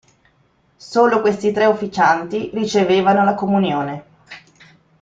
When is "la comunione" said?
3.23-4.03